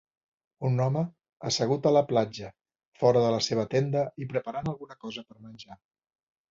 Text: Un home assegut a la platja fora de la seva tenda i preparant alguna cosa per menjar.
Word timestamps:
Un 0.69 0.79
home 0.85 1.03
assegut 1.49 1.85
a 1.89 1.93
la 1.97 2.03
platja 2.13 2.51
fora 3.03 3.23
de 3.27 3.31
la 3.39 3.45
seva 3.51 3.69
tenda 3.77 4.09
i 4.25 4.31
preparant 4.35 4.75
alguna 4.75 5.01
cosa 5.07 5.29
per 5.31 5.41
menjar. 5.49 5.83